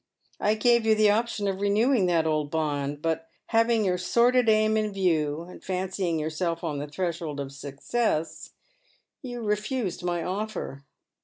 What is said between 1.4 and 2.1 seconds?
of renewing